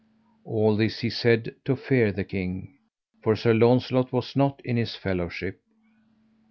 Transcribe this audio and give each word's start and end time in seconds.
All 0.45 0.75
this 0.75 1.01
he 1.01 1.11
said 1.11 1.53
to 1.65 1.75
fear 1.75 2.11
the 2.11 2.23
king, 2.23 2.73
for 3.21 3.35
Sir 3.35 3.53
Launcelot 3.53 4.11
was 4.11 4.35
not 4.35 4.59
in 4.65 4.75
his 4.75 4.95
fellowship. 4.95 5.61